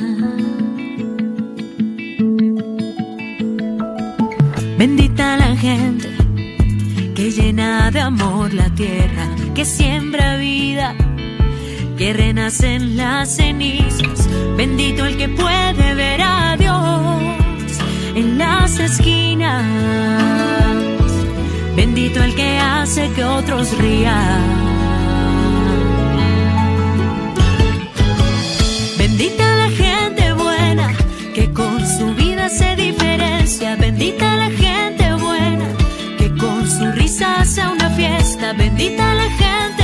[4.77, 6.09] Bendita la gente
[7.15, 10.93] que llena de amor la tierra, que siembra vida,
[11.97, 14.29] que renace en las cenizas.
[14.55, 17.71] Bendito el que puede ver a Dios
[18.15, 19.65] en las esquinas.
[21.75, 24.70] Bendito el que hace que otros rían.
[29.21, 30.97] Bendita la gente buena
[31.35, 33.75] que con su vida hace diferencia.
[33.75, 35.67] Bendita la gente buena
[36.17, 38.53] que con su risa hace una fiesta.
[38.53, 39.80] Bendita la gente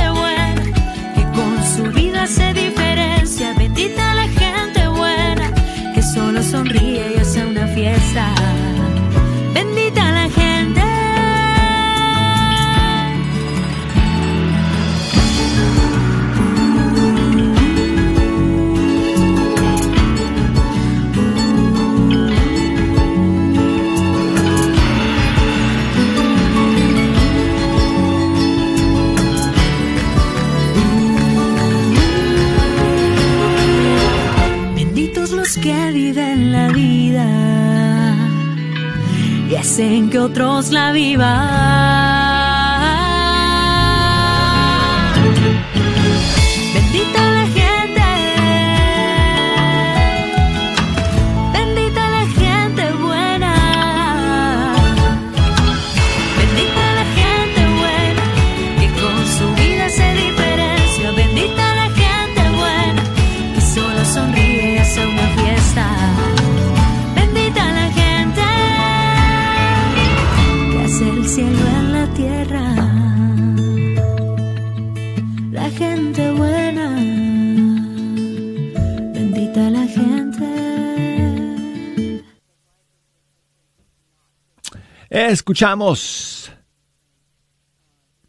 [85.28, 86.50] Escuchamos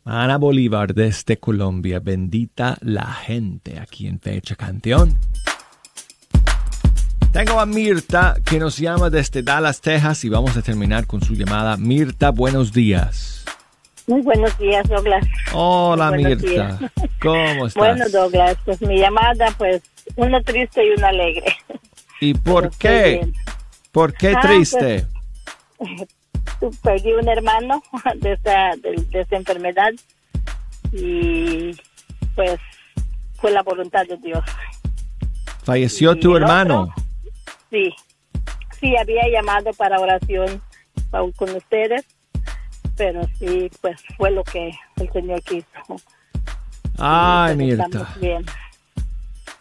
[0.04, 2.02] Ana Bolívar desde Colombia.
[2.02, 5.18] Bendita la gente aquí en Fecha Canción.
[7.32, 11.36] Tengo a Mirta que nos llama desde Dallas, Texas y vamos a terminar con su
[11.36, 11.78] llamada.
[11.78, 13.46] Mirta, buenos días.
[14.06, 15.26] Muy buenos días, Douglas.
[15.54, 16.80] Hola Mirta, días.
[17.22, 17.76] ¿cómo estás?
[17.76, 19.82] Bueno, Douglas, pues mi llamada, pues,
[20.18, 21.56] uno triste y uno alegre.
[22.20, 23.32] ¿Y por estoy qué?
[23.94, 25.06] ¿Por qué Ah, triste?
[25.78, 26.10] pues,
[26.84, 27.82] Perdí un hermano
[28.16, 29.92] de esta, de, de esta enfermedad
[30.92, 31.76] y
[32.36, 32.60] pues
[33.36, 34.44] fue la voluntad de Dios.
[35.64, 36.94] Falleció y tu hermano.
[37.70, 37.94] Sí,
[38.80, 40.62] sí, había llamado para oración
[41.36, 42.06] con ustedes,
[42.96, 45.66] pero sí, pues fue lo que el Señor quiso.
[46.98, 48.16] Ay, Pero Mirta.
[48.20, 48.46] bien.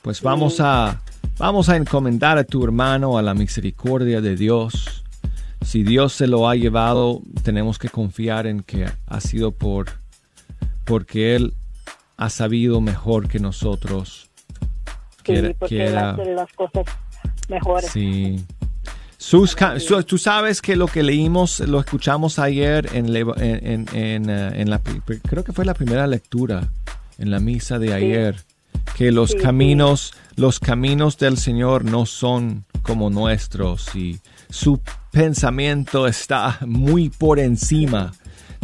[0.03, 1.01] Pues vamos a
[1.39, 5.05] vamos a encomendar a tu hermano a la misericordia de Dios.
[5.63, 9.87] Si Dios se lo ha llevado, tenemos que confiar en que ha sido por
[10.85, 11.55] porque él
[12.17, 14.31] ha sabido mejor que nosotros
[15.23, 16.85] que Sí, era- porque que él era- hace las cosas
[17.49, 17.91] mejores.
[17.91, 18.45] Sí.
[19.19, 24.31] Sus su- tú sabes que lo que leímos, lo escuchamos ayer en, en, en- en,
[24.31, 26.69] eh, la, creo que fue la primera lectura
[27.19, 28.37] en la misa de ayer,
[28.97, 29.43] que los Sí, sí.
[29.43, 34.81] caminos, los caminos del Señor no son como nuestros y su
[35.11, 38.13] pensamiento está muy por encima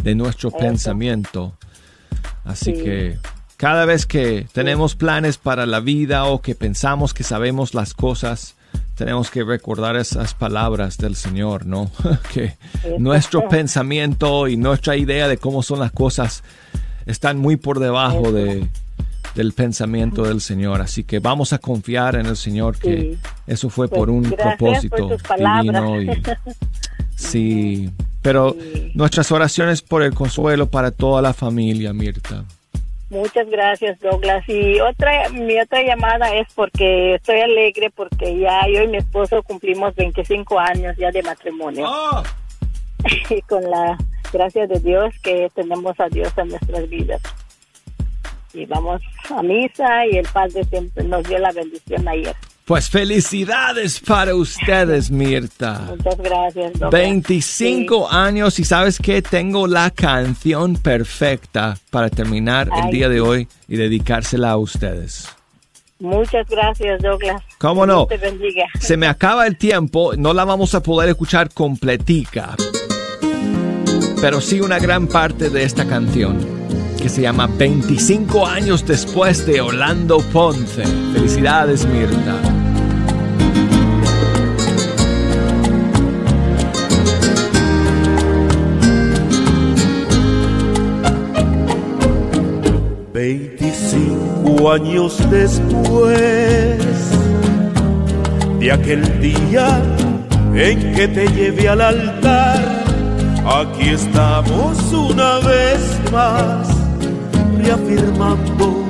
[0.03, 0.57] de nuestro Eso.
[0.57, 1.57] pensamiento.
[2.43, 2.83] Así Sí.
[2.83, 3.17] que
[3.57, 8.55] cada vez que tenemos planes para la vida o que pensamos que sabemos las cosas,
[8.95, 11.89] tenemos que recordar esas palabras del Señor, ¿no?
[12.33, 12.57] que
[12.99, 16.43] nuestro pensamiento y nuestra idea de cómo son las cosas
[17.05, 18.67] están muy por debajo de,
[19.35, 20.81] del pensamiento del Señor.
[20.81, 23.17] Así que vamos a confiar en el Señor que Sí.
[23.47, 26.01] eso fue Pues, por un propósito por divino.
[26.01, 26.21] y-
[27.15, 27.89] sí,
[28.21, 28.55] pero
[28.93, 32.43] nuestras oraciones por el consuelo para toda la familia, Mirta.
[33.09, 34.43] Muchas gracias, Douglas.
[34.49, 39.43] Y otra, mi otra llamada es porque estoy alegre porque ya yo y mi esposo
[39.43, 41.87] cumplimos 25 años ya de matrimonio.
[43.29, 43.97] y con la
[44.33, 47.21] gracia de Dios que tenemos a Dios en nuestras vidas.
[48.55, 52.35] Y vamos a misa y el Padre siempre nos dio la bendición ayer.
[52.63, 55.81] Pues felicidades para ustedes, Mirta.
[55.89, 56.91] Muchas gracias, Douglas.
[56.91, 63.47] 25 años y sabes que tengo la canción perfecta para terminar el día de hoy
[63.67, 65.29] y dedicársela a ustedes.
[65.99, 67.43] Muchas gracias, Douglas.
[67.59, 68.07] ¿Cómo no?
[68.07, 68.65] Dios te bendiga.
[68.79, 72.55] Se me acaba el tiempo, no la vamos a poder escuchar completica,
[74.21, 76.54] pero sí una gran parte de esta canción
[77.05, 80.83] que se llama 25 años después de Orlando Ponce.
[81.13, 82.33] Felicidades, Mirta.
[93.13, 96.79] Veinticinco años después
[98.59, 99.79] de aquel día
[100.55, 102.83] en que te llevé al altar,
[103.45, 106.84] aquí estamos una vez más
[107.65, 108.85] reafirmando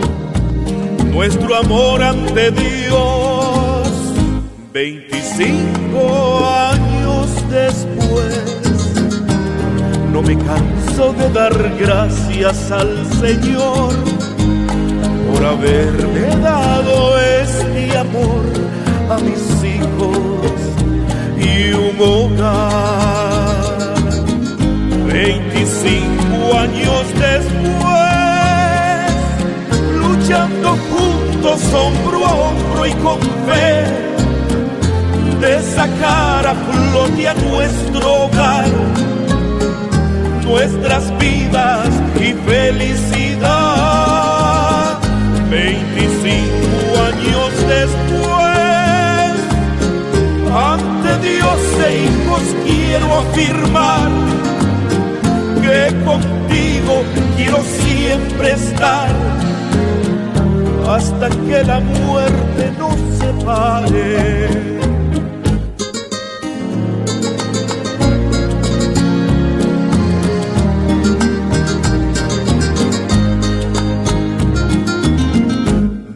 [1.11, 3.87] nuestro amor ante Dios.
[4.73, 8.35] Veinticinco años después
[10.11, 13.93] no me canso de dar gracias al Señor
[15.31, 18.43] por haberme dado este amor
[19.09, 20.17] a mis hijos
[21.39, 23.55] y un hogar.
[25.07, 28.04] Veinticinco años después,
[30.25, 33.85] luchando juntos hombro a hombro y con fe,
[35.39, 38.65] de sacar a flote a nuestro hogar
[40.43, 43.45] nuestras vidas y felicidad.
[45.49, 49.31] Veinticinco años después,
[50.55, 54.09] ante Dios de hijos quiero afirmar
[55.61, 57.03] que contigo
[57.37, 59.09] quiero siempre estar
[60.87, 64.49] hasta que la muerte nos separe.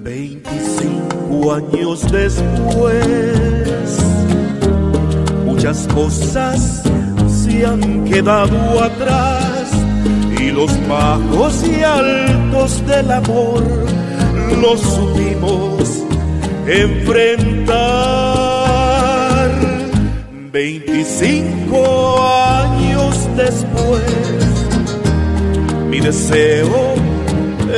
[0.03, 3.97] Veinticinco años después,
[5.45, 6.83] muchas cosas
[7.27, 9.71] se han quedado atrás
[10.39, 13.88] y los bajos y altos del amor
[14.57, 16.03] los supimos
[16.67, 18.19] enfrentar.
[20.51, 24.03] 25 años después,
[25.89, 26.95] mi deseo